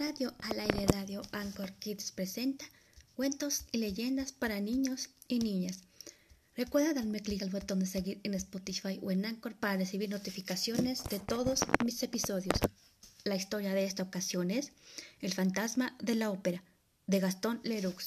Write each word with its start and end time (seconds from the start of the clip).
Radio 0.00 0.32
al 0.38 0.58
aire 0.58 0.86
radio 0.86 1.20
Anchor 1.30 1.74
Kids 1.74 2.12
presenta 2.12 2.64
cuentos 3.16 3.66
y 3.70 3.76
leyendas 3.76 4.32
para 4.32 4.58
niños 4.58 5.10
y 5.28 5.40
niñas. 5.40 5.82
Recuerda 6.56 6.94
darme 6.94 7.20
clic 7.20 7.42
al 7.42 7.50
botón 7.50 7.80
de 7.80 7.86
seguir 7.86 8.18
en 8.22 8.32
Spotify 8.32 8.98
o 9.02 9.10
en 9.10 9.26
Anchor 9.26 9.54
para 9.56 9.76
recibir 9.76 10.08
notificaciones 10.08 11.04
de 11.04 11.20
todos 11.20 11.60
mis 11.84 12.02
episodios. 12.02 12.58
La 13.24 13.36
historia 13.36 13.74
de 13.74 13.84
esta 13.84 14.02
ocasión 14.02 14.50
es 14.50 14.72
El 15.20 15.34
fantasma 15.34 15.94
de 16.00 16.14
la 16.14 16.30
ópera, 16.30 16.64
de 17.06 17.20
Gastón 17.20 17.60
Leroux. 17.62 18.02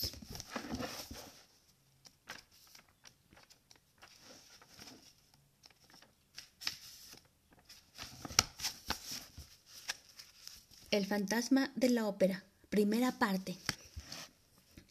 El 10.93 11.07
fantasma 11.07 11.71
de 11.75 11.89
la 11.89 12.05
ópera, 12.05 12.45
primera 12.69 13.17
parte. 13.17 13.57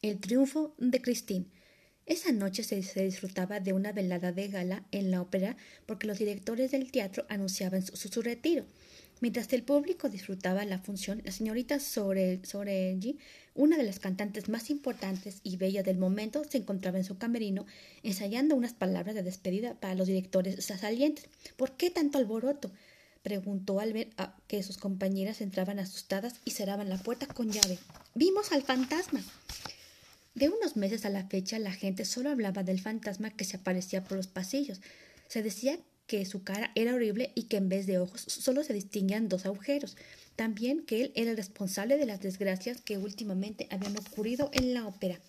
El 0.03 0.19
triunfo 0.19 0.75
de 0.77 1.01
Christine. 1.01 1.47
Esa 2.07 2.33
noche 2.33 2.65
se, 2.65 3.05
disfrutaba 3.05 3.61
de 3.61 3.73
una 3.73 3.93
velada 3.93 4.33
de 4.33 4.49
gala 4.49 4.85
en 4.91 5.13
la 5.13 5.21
ópera 5.23 5.57
porque 5.87 6.09
los 6.09 6.19
directores 6.19 6.73
del 6.73 6.91
teatro 6.91 7.25
anunciaban 7.29 7.87
su, 7.87 8.21
retiro. 8.21 8.65
Mientras 9.21 9.53
el 9.53 9.63
público 9.63 10.09
disfrutaba 10.09 10.65
la 10.65 10.81
función, 10.81 11.23
la 11.25 11.31
señorita 11.31 11.79
Sorelli, 11.79 13.21
una 13.55 13.77
de 13.77 13.85
las 13.85 14.01
cantantes 14.01 14.49
más 14.49 14.71
importantes 14.71 15.39
y 15.45 15.57
bellas 15.57 15.85
del 15.85 15.99
momento, 15.99 16.43
se 16.43 16.59
encontraba 16.59 16.99
en 16.99 17.05
su 17.05 17.17
camerino 17.17 17.65
ensayando 18.03 18.57
unas 18.57 18.73
palabras 18.73 19.15
de 19.15 19.23
despedida 19.23 19.79
para 19.79 19.95
los 19.95 20.09
directores 20.09 20.65
salientes. 20.65 21.29
¿Por 21.57 21.77
qué 21.77 21.91
tanto 21.91 22.19
alboroto? 22.19 22.73
Preguntó 23.23 23.81
al 23.81 23.93
ver 23.93 24.11
que 24.49 24.63
sus 24.63 24.77
compañeras 24.77 25.41
entraban 25.41 25.79
asustadas 25.79 26.35
y 26.45 26.51
cerraban 26.51 26.89
la 26.89 26.99
puerta 26.99 27.27
con 27.27 27.51
llave. 27.51 27.79
Vimos 28.15 28.53
al 28.53 28.63
fantasma. 28.63 29.23
De 30.35 30.49
unos 30.49 30.77
meses 30.77 31.05
a 31.05 31.11
la 31.11 31.27
fecha 31.27 31.59
la 31.59 31.73
gente 31.73 32.05
solo 32.05 32.31
hablaba 32.31 32.63
del 32.63 32.81
fantasma 32.81 33.31
que 33.31 33.45
se 33.45 33.57
aparecía 33.57 34.05
por 34.05 34.17
los 34.17 34.27
pasillos. 34.27 34.81
Se 35.29 35.43
decía 35.43 35.79
que 36.07 36.25
su 36.27 36.43
cara 36.43 36.73
era 36.75 36.95
horrible 36.95 37.33
y 37.35 37.45
que 37.45 37.59
en 37.59 37.69
vez 37.69 37.87
de 37.87 37.99
ojos 37.99 38.23
solo 38.27 38.65
se 38.65 38.73
distinguían 38.73 39.29
dos 39.29 39.47
agujeros. 39.47 39.97
También 40.37 40.85
que 40.85 41.03
él 41.03 41.13
era 41.15 41.31
el 41.31 41.37
responsable 41.37 41.97
de 41.97 42.07
las 42.07 42.21
desgracias 42.21 42.81
que 42.81 42.99
últimamente 42.99 43.69
habían 43.71 43.97
ocurrido 43.97 44.51
en 44.53 44.75
la 44.75 44.87
ópera. 44.87 45.21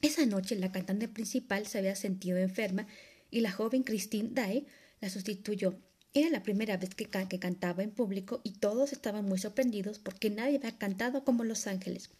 Esa 0.00 0.26
noche 0.26 0.56
la 0.56 0.72
cantante 0.72 1.08
principal 1.08 1.66
se 1.66 1.78
había 1.78 1.96
sentido 1.96 2.38
enferma 2.38 2.86
y 3.30 3.40
la 3.40 3.52
joven 3.52 3.82
Christine 3.82 4.30
Day 4.32 4.66
la 5.00 5.10
sustituyó. 5.10 5.78
Era 6.18 6.30
la 6.30 6.42
primera 6.42 6.76
vez 6.76 6.96
que, 6.96 7.06
cantaba 7.06 7.84
en 7.84 7.92
público 7.92 8.40
y 8.42 8.50
todos 8.54 8.92
estaban 8.92 9.24
muy 9.24 9.38
sorprendidos 9.38 10.00
porque 10.00 10.30
nadie 10.30 10.56
había 10.56 10.76
cantado 10.76 11.22
como 11.22 11.44
Los 11.44 11.68
Ángeles. 11.68 12.10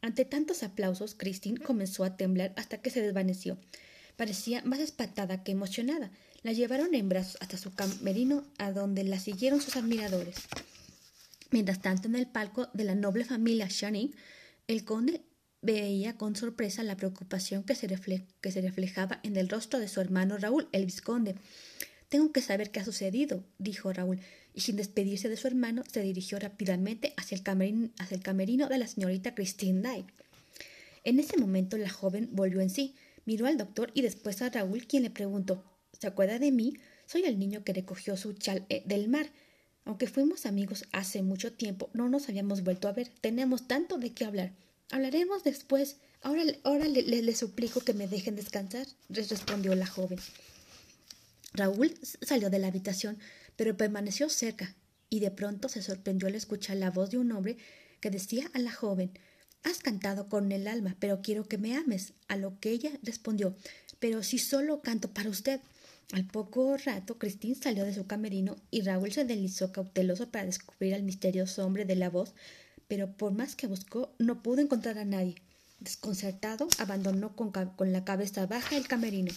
Ante 0.00 0.24
tantos 0.24 0.64
aplausos, 0.64 1.14
Christine 1.14 1.60
comenzó 1.60 2.02
a 2.02 2.16
temblar 2.16 2.52
hasta 2.56 2.78
que 2.78 2.90
se 2.90 3.02
desvaneció. 3.02 3.56
Parecía 4.16 4.62
más 4.62 4.80
espantada 4.80 5.44
que 5.44 5.52
emocionada. 5.52 6.10
La 6.42 6.52
llevaron 6.52 6.92
en 6.92 7.08
brazos 7.08 7.36
hasta 7.38 7.56
su 7.56 7.72
camerino, 7.72 8.42
a 8.58 8.72
donde 8.72 9.04
la 9.04 9.20
siguieron 9.20 9.60
sus 9.60 9.76
admiradores. 9.76 10.34
Mientras 11.52 11.80
tanto, 11.80 12.08
en 12.08 12.16
el 12.16 12.26
palco 12.26 12.68
de 12.72 12.82
la 12.82 12.96
noble 12.96 13.24
familia 13.24 13.68
Channing, 13.68 14.12
el 14.66 14.84
conde 14.84 15.22
veía 15.62 16.16
con 16.16 16.34
sorpresa 16.34 16.82
la 16.82 16.96
preocupación 16.96 17.62
que 17.62 17.76
se, 17.76 17.86
que 18.40 18.50
se 18.50 18.60
reflejaba 18.60 19.20
en 19.22 19.36
el 19.36 19.48
rostro 19.48 19.78
de 19.78 19.86
su 19.86 20.00
hermano 20.00 20.36
Raúl, 20.36 20.68
el 20.72 20.84
vizconde. 20.84 21.36
Tengo 22.10 22.32
que 22.32 22.42
saber 22.42 22.72
qué 22.72 22.80
ha 22.80 22.84
sucedido, 22.84 23.44
dijo 23.58 23.92
Raúl, 23.92 24.18
y 24.52 24.62
sin 24.62 24.74
despedirse 24.74 25.28
de 25.28 25.36
su 25.36 25.46
hermano, 25.46 25.84
se 25.90 26.02
dirigió 26.02 26.40
rápidamente 26.40 27.14
hacia 27.16 27.36
el 27.36 28.22
camerino, 28.22 28.68
de 28.68 28.78
la 28.78 28.88
señorita 28.88 29.36
Christine 29.36 29.80
Day. 29.80 30.04
En 31.04 31.20
ese 31.20 31.36
momento 31.36 31.78
la 31.78 31.88
joven 31.88 32.28
volvió 32.32 32.60
en 32.60 32.68
sí, 32.68 32.96
miró 33.26 33.46
al 33.46 33.58
doctor 33.58 33.92
y 33.94 34.02
después 34.02 34.42
a 34.42 34.50
Raúl, 34.50 34.88
quien 34.88 35.04
le 35.04 35.10
preguntó 35.10 35.64
¿Se 36.00 36.08
acuerda 36.08 36.40
de 36.40 36.50
mí? 36.50 36.74
Soy 37.06 37.22
el 37.22 37.38
niño 37.38 37.62
que 37.62 37.72
recogió 37.72 38.16
su 38.16 38.32
chal 38.32 38.66
eh, 38.70 38.82
del 38.86 39.08
mar. 39.08 39.30
Aunque 39.84 40.08
fuimos 40.08 40.46
amigos 40.46 40.86
hace 40.90 41.22
mucho 41.22 41.52
tiempo, 41.52 41.90
no 41.92 42.08
nos 42.08 42.28
habíamos 42.28 42.64
vuelto 42.64 42.88
a 42.88 42.92
ver. 42.92 43.08
Tenemos 43.20 43.68
tanto 43.68 43.98
de 43.98 44.12
qué 44.12 44.24
hablar. 44.24 44.52
Hablaremos 44.90 45.44
después. 45.44 45.98
Ahora, 46.22 46.42
ahora 46.64 46.86
le 46.88 47.34
suplico 47.36 47.80
que 47.80 47.94
me 47.94 48.08
dejen 48.08 48.34
descansar, 48.34 48.86
respondió 49.08 49.74
la 49.74 49.86
joven. 49.86 50.18
Raúl 51.52 51.94
salió 52.22 52.50
de 52.50 52.58
la 52.58 52.68
habitación, 52.68 53.18
pero 53.56 53.76
permaneció 53.76 54.28
cerca, 54.28 54.76
y 55.08 55.20
de 55.20 55.30
pronto 55.30 55.68
se 55.68 55.82
sorprendió 55.82 56.28
al 56.28 56.34
escuchar 56.34 56.76
la 56.76 56.90
voz 56.90 57.10
de 57.10 57.18
un 57.18 57.32
hombre 57.32 57.56
que 58.00 58.10
decía 58.10 58.50
a 58.54 58.58
la 58.58 58.72
joven 58.72 59.12
Has 59.62 59.80
cantado 59.80 60.28
con 60.28 60.52
el 60.52 60.66
alma, 60.66 60.96
pero 61.00 61.20
quiero 61.20 61.46
que 61.46 61.58
me 61.58 61.76
ames. 61.76 62.14
A 62.28 62.36
lo 62.36 62.58
que 62.60 62.70
ella 62.70 62.92
respondió 63.02 63.54
Pero 63.98 64.22
si 64.22 64.38
solo 64.38 64.80
canto 64.80 65.12
para 65.12 65.28
usted. 65.28 65.60
Al 66.12 66.26
poco 66.26 66.76
rato, 66.76 67.18
Cristín 67.18 67.54
salió 67.54 67.84
de 67.84 67.94
su 67.94 68.06
camerino 68.06 68.56
y 68.70 68.80
Raúl 68.80 69.12
se 69.12 69.24
deslizó 69.24 69.70
cauteloso 69.70 70.30
para 70.30 70.46
descubrir 70.46 70.94
al 70.94 71.02
misterioso 71.02 71.64
hombre 71.64 71.84
de 71.84 71.94
la 71.94 72.10
voz, 72.10 72.34
pero 72.88 73.12
por 73.12 73.32
más 73.32 73.54
que 73.54 73.68
buscó, 73.68 74.12
no 74.18 74.42
pudo 74.42 74.60
encontrar 74.60 74.98
a 74.98 75.04
nadie. 75.04 75.36
Desconcertado, 75.78 76.66
abandonó 76.78 77.36
con, 77.36 77.52
con 77.52 77.92
la 77.92 78.04
cabeza 78.04 78.46
baja 78.46 78.76
el 78.76 78.88
camerino 78.88 79.32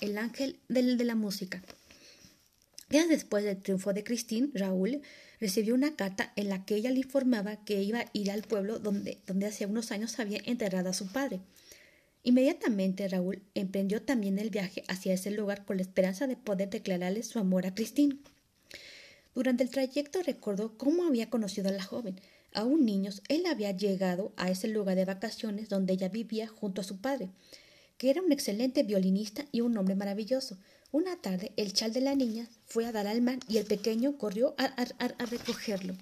el 0.00 0.18
ángel 0.18 0.58
de 0.68 1.04
la 1.04 1.14
música. 1.14 1.62
Días 2.88 3.08
después 3.08 3.44
del 3.44 3.58
triunfo 3.58 3.92
de 3.92 4.02
Christine, 4.02 4.48
Raúl 4.54 5.02
recibió 5.40 5.74
una 5.74 5.94
carta 5.94 6.32
en 6.36 6.48
la 6.48 6.64
que 6.64 6.76
ella 6.76 6.90
le 6.90 7.00
informaba 7.00 7.62
que 7.64 7.82
iba 7.82 8.00
a 8.00 8.10
ir 8.12 8.30
al 8.30 8.42
pueblo 8.42 8.78
donde, 8.78 9.18
donde 9.26 9.46
hacía 9.46 9.66
unos 9.66 9.92
años 9.92 10.18
había 10.18 10.40
enterrado 10.46 10.88
a 10.88 10.94
su 10.94 11.06
padre. 11.06 11.40
Inmediatamente 12.22 13.06
Raúl 13.06 13.42
emprendió 13.54 14.02
también 14.02 14.38
el 14.38 14.50
viaje 14.50 14.84
hacia 14.88 15.14
ese 15.14 15.30
lugar 15.30 15.64
con 15.64 15.76
la 15.76 15.82
esperanza 15.82 16.26
de 16.26 16.36
poder 16.36 16.70
declararle 16.70 17.22
su 17.22 17.38
amor 17.38 17.66
a 17.66 17.74
Christine. 17.74 18.16
Durante 19.34 19.62
el 19.62 19.70
trayecto 19.70 20.22
recordó 20.22 20.76
cómo 20.78 21.04
había 21.04 21.30
conocido 21.30 21.68
a 21.68 21.72
la 21.72 21.84
joven. 21.84 22.20
Aún 22.54 22.86
niños, 22.86 23.22
él 23.28 23.44
había 23.46 23.72
llegado 23.72 24.32
a 24.36 24.50
ese 24.50 24.68
lugar 24.68 24.96
de 24.96 25.04
vacaciones 25.04 25.68
donde 25.68 25.92
ella 25.92 26.08
vivía 26.08 26.48
junto 26.48 26.80
a 26.80 26.84
su 26.84 26.96
padre 26.96 27.28
que 27.98 28.10
era 28.10 28.22
un 28.22 28.32
excelente 28.32 28.84
violinista 28.84 29.44
y 29.52 29.60
un 29.60 29.76
hombre 29.76 29.96
maravilloso. 29.96 30.56
Una 30.90 31.16
tarde 31.16 31.52
el 31.56 31.74
chal 31.74 31.92
de 31.92 32.00
la 32.00 32.14
niña 32.14 32.48
fue 32.66 32.86
a 32.86 32.92
dar 32.92 33.06
al 33.06 33.20
mar 33.20 33.40
y 33.48 33.58
el 33.58 33.66
pequeño 33.66 34.16
corrió 34.16 34.54
a, 34.56 35.26
recogerlo. 35.26 35.94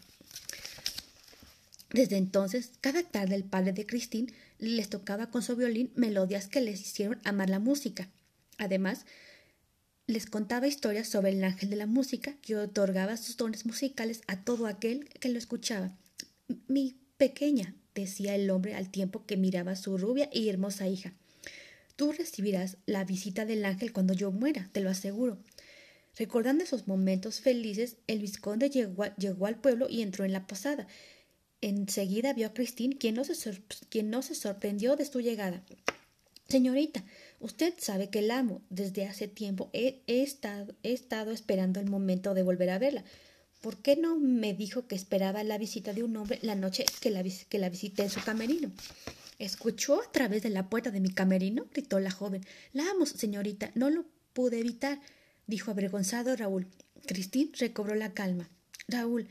Desde 1.90 2.16
entonces, 2.16 2.72
cada 2.80 3.02
tarde 3.02 3.34
el 3.34 3.44
padre 3.44 3.72
de 3.72 3.86
Christine 3.86 4.32
les 4.58 4.88
tocaba 4.88 5.30
con 5.30 5.42
su 5.42 5.56
violín 5.56 5.90
melodías 5.96 6.46
que 6.46 6.60
les 6.60 6.80
hicieron 6.80 7.18
amar 7.24 7.50
la 7.50 7.58
música. 7.58 8.08
Además, 8.58 9.06
les 10.06 10.26
contaba 10.26 10.68
historias 10.68 11.08
sobre 11.08 11.30
el 11.30 11.42
ángel 11.42 11.70
de 11.70 11.76
la 11.76 11.86
música 11.86 12.34
que 12.42 12.56
otorgaba 12.56 13.16
sus 13.16 13.36
dones 13.36 13.66
musicales 13.66 14.20
a 14.28 14.44
todo 14.44 14.66
aquel 14.66 15.08
que 15.08 15.30
lo 15.30 15.38
escuchaba. 15.38 15.96
Mi 16.68 16.96
pequeña, 17.16 17.74
decía 17.94 18.34
el 18.34 18.50
hombre 18.50 18.74
al 18.74 18.90
tiempo 18.90 19.24
que 19.26 19.36
miraba 19.36 19.72
a 19.72 19.76
su 19.76 19.98
rubia 19.98 20.28
y 20.32 20.48
hermosa 20.48 20.86
hija. 20.86 21.14
Tú 21.96 22.12
recibirás 22.12 22.76
la 22.84 23.04
visita 23.04 23.46
del 23.46 23.64
ángel 23.64 23.92
cuando 23.92 24.12
yo 24.12 24.30
muera, 24.30 24.68
te 24.72 24.82
lo 24.82 24.90
aseguro. 24.90 25.38
Recordando 26.16 26.64
esos 26.64 26.86
momentos 26.86 27.40
felices, 27.40 27.96
el 28.06 28.20
vizconde 28.20 28.70
llegó, 28.70 29.46
al 29.46 29.60
pueblo 29.60 29.86
y 29.88 30.02
entró 30.02 30.24
en 30.24 30.32
la 30.32 30.46
posada. 30.46 30.86
Enseguida 31.62 32.34
vio 32.34 32.48
a 32.48 32.54
Christine, 32.54 32.96
quien 32.96 33.14
no, 33.14 33.24
se 33.24 33.62
quien 33.88 34.10
no 34.10 34.22
se 34.22 34.34
sorprendió 34.34 34.96
de 34.96 35.06
su 35.06 35.20
llegada. 35.20 35.62
Señorita, 36.48 37.04
usted 37.40 37.74
sabe 37.78 38.08
que 38.08 38.22
la 38.22 38.38
amo. 38.38 38.62
Desde 38.70 39.06
hace 39.06 39.26
tiempo 39.26 39.70
he, 39.72 40.02
estado, 40.06 40.74
he 40.82 40.92
estado 40.92 41.32
esperando 41.32 41.80
el 41.80 41.90
momento 41.90 42.34
de 42.34 42.42
volver 42.42 42.70
a 42.70 42.78
verla. 42.78 43.04
¿Por 43.60 43.78
qué 43.78 43.96
no 43.96 44.16
me 44.18 44.54
dijo 44.54 44.86
que 44.86 44.94
esperaba 44.94 45.44
la 45.44 45.58
visita 45.58 45.92
de 45.92 46.02
un 46.02 46.16
hombre 46.16 46.38
la 46.42 46.54
noche 46.54 46.84
que 47.00 47.10
la, 47.10 47.22
que 47.22 47.58
la 47.58 47.68
visité 47.68 48.04
en 48.04 48.10
su 48.10 48.22
camerino? 48.22 48.70
¿Escuchó 49.38 50.02
a 50.02 50.12
través 50.12 50.42
de 50.42 50.50
la 50.50 50.70
puerta 50.70 50.90
de 50.90 51.00
mi 51.00 51.10
camerino? 51.10 51.66
gritó 51.72 52.00
la 52.00 52.10
joven. 52.10 52.44
La 52.72 52.90
amo, 52.90 53.04
señorita. 53.06 53.70
No 53.74 53.90
lo 53.90 54.06
pude 54.32 54.60
evitar, 54.60 55.00
dijo 55.46 55.70
avergonzado 55.70 56.34
Raúl. 56.36 56.68
Cristín 57.06 57.52
recobró 57.58 57.94
la 57.94 58.14
calma. 58.14 58.48
Raúl, 58.88 59.28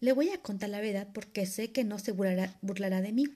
le 0.00 0.12
voy 0.12 0.30
a 0.30 0.42
contar 0.42 0.70
la 0.70 0.80
verdad 0.80 1.08
porque 1.12 1.46
sé 1.46 1.72
que 1.72 1.84
no 1.84 1.98
se 1.98 2.12
burlará, 2.12 3.00
de 3.00 3.12
mí. 3.12 3.28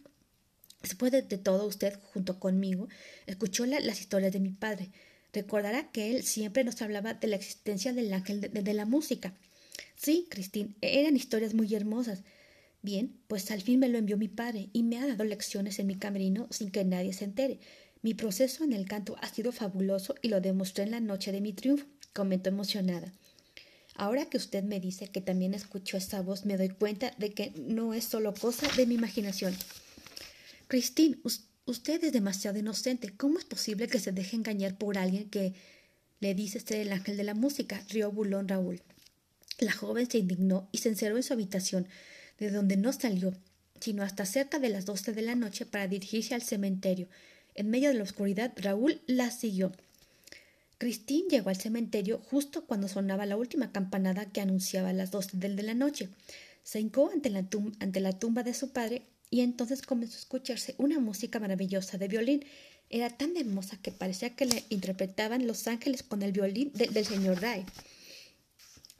Después 0.82 1.12
de, 1.12 1.22
todo, 1.22 1.66
usted, 1.66 1.98
junto 2.12 2.38
conmigo, 2.38 2.88
escuchó 3.26 3.66
las 3.66 4.00
historias 4.00 4.32
de 4.32 4.40
mi 4.40 4.50
padre. 4.50 4.90
Recordará 5.32 5.90
que 5.90 6.10
él 6.10 6.22
siempre 6.24 6.64
nos 6.64 6.80
hablaba 6.82 7.14
de 7.14 7.28
la 7.28 7.36
existencia 7.36 7.92
del 7.92 8.12
ángel 8.12 8.40
de, 8.40 8.74
la 8.74 8.84
música. 8.84 9.34
Sí, 9.96 10.26
Cristín, 10.28 10.76
eran 10.80 11.16
historias 11.16 11.54
muy 11.54 11.72
hermosas. 11.74 12.22
Bien, 12.82 13.14
pues 13.26 13.50
al 13.50 13.60
fin 13.60 13.78
me 13.78 13.88
lo 13.88 13.98
envió 13.98 14.16
mi 14.16 14.28
padre 14.28 14.70
y 14.72 14.82
me 14.82 14.98
ha 14.98 15.06
dado 15.06 15.24
lecciones 15.24 15.78
en 15.78 15.86
mi 15.86 15.96
camerino 15.96 16.46
sin 16.50 16.70
que 16.70 16.84
nadie 16.84 17.12
se 17.12 17.24
entere. 17.24 17.60
Mi 18.02 18.14
proceso 18.14 18.64
en 18.64 18.72
el 18.72 18.86
canto 18.86 19.16
ha 19.20 19.28
sido 19.28 19.52
fabuloso 19.52 20.14
y 20.22 20.28
lo 20.28 20.40
demostré 20.40 20.84
en 20.84 20.92
la 20.92 21.00
noche 21.00 21.32
de 21.32 21.42
mi 21.42 21.52
triunfo, 21.52 21.86
comentó 22.14 22.48
emocionada. 22.48 23.12
Ahora 23.94 24.24
que 24.24 24.38
usted 24.38 24.64
me 24.64 24.80
dice 24.80 25.08
que 25.08 25.20
también 25.20 25.52
escuchó 25.52 25.98
esa 25.98 26.22
voz, 26.22 26.46
me 26.46 26.56
doy 26.56 26.70
cuenta 26.70 27.12
de 27.18 27.32
que 27.32 27.52
no 27.58 27.92
es 27.92 28.04
solo 28.04 28.32
cosa 28.32 28.66
de 28.76 28.86
mi 28.86 28.94
imaginación. 28.94 29.54
Christine, 30.68 31.18
usted 31.66 32.02
es 32.04 32.12
demasiado 32.12 32.58
inocente. 32.58 33.12
¿Cómo 33.14 33.38
es 33.38 33.44
posible 33.44 33.88
que 33.88 33.98
se 33.98 34.12
deje 34.12 34.36
engañar 34.36 34.78
por 34.78 34.96
alguien 34.96 35.28
que 35.28 35.52
le 36.20 36.34
dice 36.34 36.60
ser 36.60 36.80
el 36.80 36.92
ángel 36.92 37.18
de 37.18 37.24
la 37.24 37.34
música? 37.34 37.84
rió 37.90 38.10
Bulón 38.10 38.48
Raúl. 38.48 38.80
La 39.58 39.72
joven 39.72 40.08
se 40.10 40.18
indignó 40.18 40.68
y 40.72 40.78
se 40.78 40.88
encerró 40.88 41.18
en 41.18 41.22
su 41.22 41.34
habitación, 41.34 41.86
de 42.40 42.50
donde 42.50 42.76
no 42.76 42.92
salió, 42.92 43.32
sino 43.78 44.02
hasta 44.02 44.26
cerca 44.26 44.58
de 44.58 44.70
las 44.70 44.86
doce 44.86 45.12
de 45.12 45.22
la 45.22 45.36
noche 45.36 45.66
para 45.66 45.86
dirigirse 45.86 46.34
al 46.34 46.42
cementerio. 46.42 47.06
En 47.54 47.70
medio 47.70 47.90
de 47.90 47.94
la 47.94 48.02
oscuridad, 48.02 48.52
Raúl 48.56 49.00
la 49.06 49.30
siguió. 49.30 49.72
Christine 50.78 51.28
llegó 51.28 51.50
al 51.50 51.56
cementerio 51.56 52.22
justo 52.30 52.64
cuando 52.64 52.88
sonaba 52.88 53.26
la 53.26 53.36
última 53.36 53.70
campanada 53.70 54.24
que 54.24 54.40
anunciaba 54.40 54.94
las 54.94 55.10
doce 55.10 55.36
de 55.36 55.62
la 55.62 55.74
noche. 55.74 56.08
Se 56.62 56.80
hincó 56.80 57.10
ante 57.12 57.28
la, 57.28 57.46
ante 57.80 58.00
la 58.00 58.18
tumba 58.18 58.42
de 58.42 58.54
su 58.54 58.70
padre 58.70 59.02
y 59.28 59.42
entonces 59.42 59.82
comenzó 59.82 60.16
a 60.16 60.20
escucharse 60.20 60.74
una 60.78 60.98
música 60.98 61.38
maravillosa 61.38 61.98
de 61.98 62.08
violín. 62.08 62.44
Era 62.88 63.10
tan 63.10 63.36
hermosa 63.36 63.78
que 63.80 63.92
parecía 63.92 64.34
que 64.34 64.46
la 64.46 64.56
interpretaban 64.70 65.46
los 65.46 65.66
ángeles 65.68 66.02
con 66.02 66.22
el 66.22 66.32
violín 66.32 66.72
del 66.72 67.04
señor 67.04 67.40
Ray. 67.42 67.66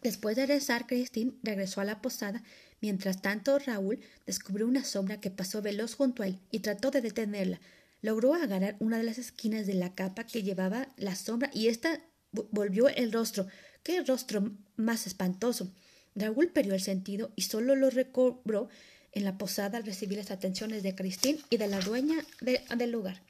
Después 0.03 0.37
de 0.37 0.47
rezar, 0.47 0.87
Christine 0.87 1.33
regresó 1.43 1.81
a 1.81 1.85
la 1.85 2.01
posada. 2.01 2.43
Mientras 2.81 3.21
tanto, 3.21 3.59
Raúl 3.59 4.01
descubrió 4.27 4.67
una 4.67 4.85
sombra 4.85 5.21
que 5.21 5.31
pasó 5.31 5.61
veloz 5.61 5.95
junto 5.95 6.23
a 6.23 6.27
él 6.29 6.39
y 6.51 6.61
trató 6.61 6.91
de 6.91 7.03
detenerla 7.03 7.61
logró 8.03 8.35
agarrar 8.35 8.77
una 8.79 8.99
de 8.99 9.05
las 9.05 9.19
esquinas 9.19 9.67
de 9.67 9.75
la 9.75 9.95
capa 9.95 10.25
que 10.25 10.43
llevaba 10.43 10.89
la 10.97 11.15
sombra 11.15 11.51
y 11.53 11.69
ésta 11.69 12.01
volvió 12.33 12.89
el 12.89 13.13
rostro. 13.13 13.47
¡Qué 13.83 14.03
rostro 14.03 14.53
más 14.77 15.07
espantoso! 15.07 15.73
Raúl 16.15 16.49
perdió 16.49 16.75
el 16.75 16.81
sentido 16.81 17.33
y 17.37 17.43
solo 17.43 17.77
lo 17.77 17.91
recobró 17.91 18.69
en 19.13 19.25
la 19.25 19.39
posada 19.39 19.79
al 19.79 19.85
recibir 19.85 20.19
las 20.19 20.31
atenciones 20.31 20.83
de 20.83 20.95
Christine 20.95 21.41
y 21.51 21.57
de 21.57 21.67
la 21.67 21.81
dueña 21.81 22.17
del 22.41 22.91
lugar. 22.91 23.23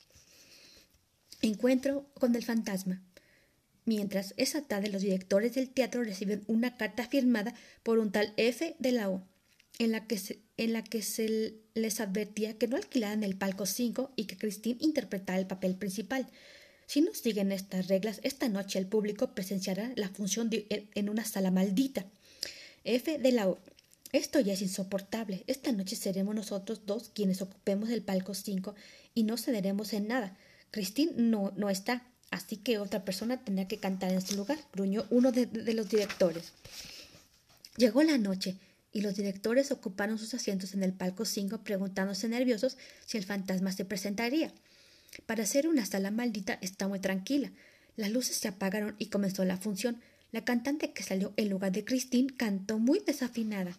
Encuentro 1.42 2.06
con 2.14 2.34
el 2.34 2.44
fantasma. 2.44 3.02
Mientras 3.84 4.34
esa 4.36 4.62
tarde 4.62 4.88
los 4.88 5.02
directores 5.02 5.54
del 5.54 5.70
teatro 5.70 6.02
reciben 6.04 6.44
una 6.46 6.76
carta 6.76 7.06
firmada 7.06 7.54
por 7.82 7.98
un 7.98 8.12
tal 8.12 8.34
F 8.36 8.76
de 8.78 8.92
la 8.92 9.08
O, 9.08 9.26
en 9.78 9.92
la 9.92 10.06
que 10.06 10.18
se, 10.18 10.40
en 10.56 10.72
la 10.72 10.84
que 10.84 11.02
se 11.02 11.54
les 11.74 12.00
advertía 12.00 12.58
que 12.58 12.68
no 12.68 12.76
alquilaran 12.76 13.24
el 13.24 13.36
palco 13.36 13.66
5 13.66 14.12
y 14.16 14.24
que 14.24 14.36
Christine 14.36 14.78
interpretara 14.80 15.38
el 15.38 15.46
papel 15.46 15.76
principal. 15.76 16.28
Si 16.86 17.00
no 17.00 17.14
siguen 17.14 17.52
estas 17.52 17.88
reglas, 17.88 18.20
esta 18.22 18.48
noche 18.48 18.78
el 18.78 18.86
público 18.86 19.34
presenciará 19.34 19.92
la 19.96 20.08
función 20.08 20.50
en 20.50 21.08
una 21.08 21.24
sala 21.24 21.50
maldita. 21.50 22.04
F 22.84 23.18
de 23.18 23.32
la 23.32 23.48
O. 23.48 23.58
Esto 24.12 24.40
ya 24.40 24.54
es 24.54 24.62
insoportable. 24.62 25.44
Esta 25.46 25.70
noche 25.70 25.94
seremos 25.94 26.34
nosotros 26.34 26.84
dos 26.86 27.10
quienes 27.14 27.42
ocupemos 27.42 27.90
el 27.90 28.02
palco 28.02 28.34
5 28.34 28.74
y 29.14 29.22
no 29.22 29.36
cederemos 29.36 29.92
en 29.92 30.08
nada. 30.08 30.36
Christine 30.72 31.12
no, 31.14 31.52
no 31.56 31.70
está, 31.70 32.10
así 32.30 32.56
que 32.56 32.78
otra 32.78 33.04
persona 33.04 33.44
tendrá 33.44 33.68
que 33.68 33.78
cantar 33.78 34.12
en 34.12 34.20
su 34.20 34.36
lugar, 34.36 34.58
gruñó 34.72 35.06
uno 35.10 35.32
de 35.32 35.74
los 35.74 35.88
directores. 35.88 36.52
Llegó 37.76 38.02
la 38.02 38.18
noche 38.18 38.56
y 38.92 39.00
los 39.00 39.14
directores 39.14 39.70
ocuparon 39.70 40.18
sus 40.18 40.34
asientos 40.34 40.74
en 40.74 40.82
el 40.82 40.92
palco 40.92 41.24
5 41.24 41.58
preguntándose 41.58 42.28
nerviosos 42.28 42.76
si 43.06 43.18
el 43.18 43.24
fantasma 43.24 43.72
se 43.72 43.84
presentaría. 43.84 44.52
Para 45.26 45.46
ser 45.46 45.68
una 45.68 45.86
sala 45.86 46.10
maldita 46.10 46.58
está 46.60 46.88
muy 46.88 47.00
tranquila. 47.00 47.52
Las 47.96 48.10
luces 48.10 48.36
se 48.36 48.48
apagaron 48.48 48.96
y 48.98 49.06
comenzó 49.06 49.44
la 49.44 49.56
función. 49.56 50.00
La 50.32 50.44
cantante 50.44 50.92
que 50.92 51.02
salió 51.02 51.32
en 51.36 51.48
lugar 51.48 51.72
de 51.72 51.84
Christine 51.84 52.34
cantó 52.36 52.78
muy 52.78 53.00
desafinada. 53.00 53.76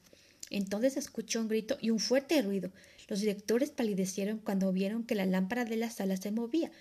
Entonces 0.49 0.97
escuchó 0.97 1.39
un 1.41 1.47
grito 1.47 1.77
y 1.81 1.91
un 1.91 1.99
fuerte 1.99 2.41
ruido. 2.41 2.71
Los 3.07 3.21
directores 3.21 3.71
palidecieron 3.71 4.39
cuando 4.39 4.71
vieron 4.71 5.03
que 5.03 5.15
la 5.15 5.25
lámpara 5.25 5.65
de 5.65 5.77
la 5.77 5.89
sala 5.89 6.17
se 6.17 6.31
movía. 6.31 6.71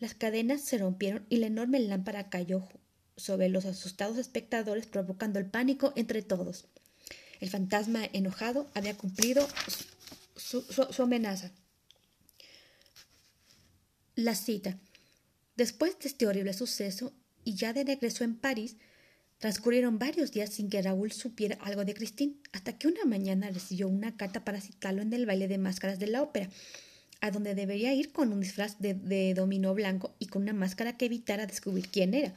Las 0.00 0.14
cadenas 0.14 0.60
se 0.60 0.78
rompieron 0.78 1.26
y 1.28 1.38
la 1.38 1.48
enorme 1.48 1.80
lámpara 1.80 2.30
cayó 2.30 2.68
sobre 3.16 3.48
los 3.48 3.64
asustados 3.64 4.16
espectadores, 4.16 4.86
provocando 4.86 5.38
el 5.38 5.46
pánico 5.46 5.92
entre 5.96 6.22
todos. 6.22 6.66
El 7.40 7.50
fantasma 7.50 8.04
enojado 8.12 8.68
había 8.74 8.96
cumplido 8.96 9.46
su, 10.36 10.64
amenaza. 11.02 11.50
La 14.14 14.34
cita. 14.34 14.78
Después 15.56 15.98
de 15.98 16.08
este 16.08 16.26
horrible 16.26 16.52
suceso, 16.52 17.12
y 17.44 17.54
ya 17.54 17.72
de 17.72 17.84
regreso 17.84 18.24
en 18.24 18.36
París, 18.36 18.76
transcurrieron 19.38 19.98
varios 19.98 20.32
días 20.32 20.50
sin 20.50 20.68
que 20.68 20.82
Raúl 20.82 21.12
supiera 21.12 21.56
algo 21.60 21.84
de 21.84 21.94
Christine, 21.94 22.36
hasta 22.52 22.78
que 22.78 22.88
una 22.88 23.04
mañana 23.04 23.50
recibió 23.50 23.88
una 23.88 24.16
carta 24.16 24.44
para 24.44 24.60
citarlo 24.60 25.02
en 25.02 25.12
el 25.12 25.26
baile 25.26 25.48
de 25.48 25.58
máscaras 25.58 25.98
de 25.98 26.08
la 26.08 26.22
ópera, 26.22 26.50
a 27.20 27.30
donde 27.30 27.54
debería 27.54 27.92
ir 27.94 28.12
con 28.12 28.32
un 28.32 28.40
disfraz 28.40 28.76
de, 28.78 29.34
dominó 29.34 29.74
blanco 29.74 30.14
y 30.18 30.26
con 30.26 30.42
una 30.42 30.52
máscara 30.52 30.96
que 30.96 31.06
evitara 31.06 31.46
descubrir 31.46 31.88
quién 31.88 32.14
era. 32.14 32.34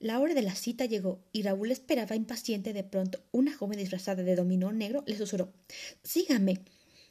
La 0.00 0.18
hora 0.18 0.34
de 0.34 0.42
la 0.42 0.54
cita 0.54 0.84
llegó 0.84 1.20
y 1.32 1.42
Raúl 1.42 1.70
esperaba 1.70 2.16
impaciente. 2.16 2.72
De 2.72 2.82
pronto, 2.82 3.20
una 3.30 3.56
joven 3.56 3.78
disfrazada 3.78 4.22
de 4.22 4.34
dominó 4.34 4.72
negro 4.72 5.04
le 5.06 5.16
susurró: 5.16 5.52
Sígame. 6.02 6.60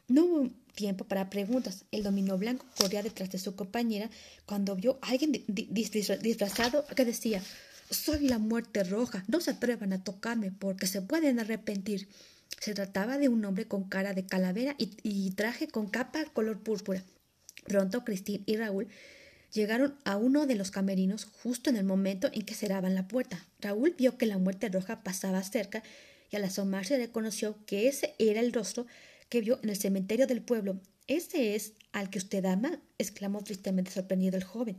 No 0.07 0.25
hubo 0.25 0.49
tiempo 0.75 1.05
para 1.05 1.29
preguntas. 1.29 1.85
El 1.91 2.03
dominó 2.03 2.37
blanco 2.37 2.65
corría 2.77 3.01
detrás 3.01 3.31
de 3.31 3.39
su 3.39 3.55
compañera 3.55 4.09
cuando 4.45 4.75
vio 4.75 4.99
a 5.01 5.11
alguien 5.11 5.31
disfrazado 5.47 6.85
que 6.95 7.05
decía: 7.05 7.41
Soy 7.89 8.27
la 8.27 8.39
muerte 8.39 8.83
roja. 8.83 9.23
No 9.27 9.39
se 9.39 9.51
atrevan 9.51 9.93
a 9.93 10.03
tocarme 10.03 10.51
porque 10.51 10.85
se 10.85 11.01
pueden 11.01 11.39
arrepentir. 11.39 12.09
Se 12.61 12.73
trataba 12.73 13.17
de 13.17 13.27
un 13.27 13.43
hombre 13.43 13.67
con 13.67 13.89
cara 13.89 14.13
de 14.13 14.25
calavera 14.25 14.75
y, 14.77 15.31
traje 15.31 15.67
con 15.67 15.87
capa 15.87 16.23
color 16.25 16.61
púrpura. 16.61 17.03
Pronto 17.65 18.05
Christine 18.05 18.43
y 18.45 18.55
Raúl 18.55 18.87
Llegaron 19.53 19.97
a 20.05 20.15
uno 20.15 20.47
de 20.47 20.55
los 20.55 20.71
camerinos 20.71 21.25
justo 21.25 21.69
en 21.69 21.75
el 21.75 21.83
momento 21.83 22.29
en 22.31 22.43
que 22.43 22.53
cerraban 22.53 22.95
la 22.95 23.09
puerta. 23.09 23.45
Raúl 23.59 23.95
vio 23.97 24.17
que 24.17 24.25
la 24.25 24.37
muerte 24.37 24.69
roja 24.69 25.03
pasaba 25.03 25.43
cerca 25.43 25.83
y 26.29 26.37
al 26.37 26.45
asomarse 26.45 26.97
reconoció 26.97 27.57
que 27.65 27.89
ese 27.89 28.15
era 28.17 28.39
el 28.39 28.53
rostro 28.53 28.87
que 29.27 29.41
vio 29.41 29.59
en 29.61 29.69
el 29.69 29.75
cementerio 29.75 30.25
del 30.25 30.41
pueblo. 30.41 30.79
¿Ese 31.07 31.55
es 31.55 31.73
al 31.91 32.09
que 32.09 32.19
usted 32.19 32.45
ama? 32.45 32.79
exclamó 32.97 33.43
tristemente 33.43 33.91
sorprendido 33.91 34.37
el 34.37 34.45
joven. 34.45 34.77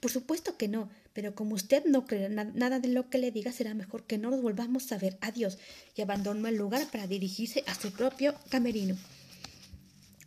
Por 0.00 0.10
supuesto 0.10 0.56
que 0.56 0.68
no, 0.68 0.88
pero 1.14 1.34
como 1.34 1.54
usted 1.54 1.84
no 1.86 2.06
cree 2.06 2.28
nada 2.28 2.80
de 2.80 2.88
lo 2.88 3.08
que 3.08 3.18
le 3.18 3.30
diga, 3.30 3.52
será 3.52 3.72
mejor 3.72 4.04
que 4.04 4.18
no 4.18 4.30
nos 4.30 4.42
volvamos 4.42 4.92
a 4.92 4.98
ver. 4.98 5.16
Adiós. 5.20 5.58
Y 5.96 6.02
abandonó 6.02 6.48
el 6.48 6.56
lugar 6.56 6.86
para 6.90 7.06
dirigirse 7.06 7.64
a 7.66 7.74
su 7.74 7.92
propio 7.92 8.34
camerino. 8.50 8.96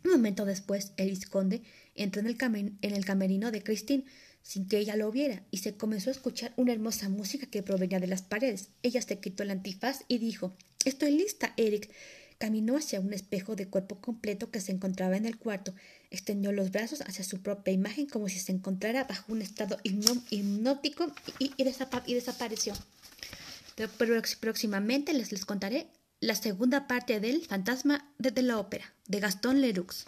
Un 0.04 0.10
momento 0.10 0.44
después, 0.44 0.92
el 0.96 1.10
vizconde 1.10 1.62
entró 1.94 2.20
en 2.20 2.26
el, 2.26 2.36
en 2.80 2.94
el 2.94 3.04
camerino 3.04 3.50
de 3.50 3.62
Christine 3.62 4.04
sin 4.42 4.66
que 4.66 4.78
ella 4.78 4.96
lo 4.96 5.12
viera 5.12 5.42
y 5.50 5.58
se 5.58 5.74
comenzó 5.74 6.08
a 6.08 6.12
escuchar 6.12 6.54
una 6.56 6.72
hermosa 6.72 7.10
música 7.10 7.46
que 7.46 7.62
provenía 7.62 8.00
de 8.00 8.06
las 8.06 8.22
paredes. 8.22 8.70
Ella 8.82 9.02
se 9.02 9.18
quitó 9.18 9.42
el 9.42 9.50
antifaz 9.50 10.04
y 10.08 10.16
dijo 10.18 10.56
Estoy 10.86 11.10
lista, 11.12 11.52
Eric. 11.58 11.90
Caminó 12.38 12.76
hacia 12.76 13.00
un 13.00 13.12
espejo 13.12 13.56
de 13.56 13.68
cuerpo 13.68 14.00
completo 14.00 14.50
que 14.50 14.60
se 14.60 14.72
encontraba 14.72 15.16
en 15.16 15.26
el 15.26 15.38
cuarto. 15.38 15.74
Extendió 16.10 16.52
los 16.52 16.70
brazos 16.70 17.00
hacia 17.02 17.24
su 17.24 17.42
propia 17.42 17.72
imagen 17.72 18.06
como 18.06 18.28
si 18.28 18.38
se 18.38 18.52
encontrara 18.52 19.04
bajo 19.04 19.32
un 19.32 19.42
estado 19.42 19.78
hipnótico 19.82 21.12
y, 21.38 21.52
desapareció. 21.62 22.74
Próximamente 24.40 25.12
les, 25.12 25.32
les 25.32 25.44
contaré 25.44 25.88
la 26.20 26.34
segunda 26.34 26.86
parte 26.88 27.20
del 27.20 27.46
Fantasma 27.46 28.10
de, 28.18 28.42
la 28.42 28.58
ópera, 28.58 28.92
de 29.06 29.20
Gastón 29.20 29.60
Leroux. 29.60 30.04